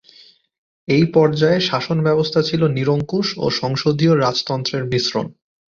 [0.87, 5.25] এই পর্যায়ে শাসনব্যবস্থা ছিল নিরঙ্কুশ ও সংসদীয় রাজতন্ত্রের মিশ্রণ।